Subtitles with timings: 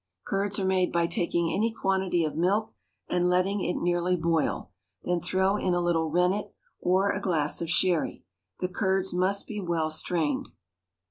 [0.25, 2.73] Curds are made by taking any quantity of milk
[3.07, 4.71] and letting it nearly boil,
[5.03, 8.23] then throw in a little rennet or a glass of sherry.
[8.61, 10.49] The curds must be well strained.